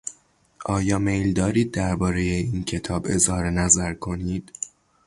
آیا 0.65 0.99
میل 0.99 1.33
دارید 1.33 1.71
دربارهی 1.71 2.29
این 2.29 2.63
کتاب 2.63 3.05
اظهار 3.09 3.49
نظر 3.49 3.93
کنید؟ 3.93 4.51